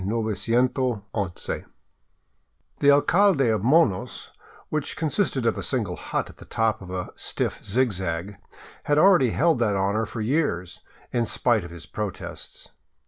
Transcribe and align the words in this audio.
*' 0.01 0.01
The 0.01 1.63
alcalde 2.89 3.49
of 3.49 3.63
Monos, 3.63 4.31
which 4.69 4.97
consisted 4.97 5.45
of 5.45 5.59
a 5.59 5.61
single 5.61 5.95
hut 5.95 6.27
at 6.27 6.37
the 6.37 6.45
top 6.45 6.81
of 6.81 6.89
a 6.89 7.11
stiff 7.15 7.63
zigzag, 7.63 8.37
had 8.85 8.97
already 8.97 9.29
held 9.29 9.59
that 9.59 9.75
honor 9.75 10.07
for 10.07 10.23
yekrs, 10.23 10.79
in 11.11 11.27
spite 11.27 11.63
of 11.63 11.69
his 11.69 11.85
protests. 11.85 12.69